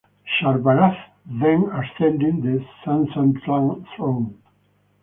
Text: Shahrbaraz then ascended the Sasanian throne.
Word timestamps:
Shahrbaraz 0.25 0.95
then 1.27 1.69
ascended 1.69 2.41
the 2.41 2.65
Sasanian 2.83 3.85
throne. 3.95 4.33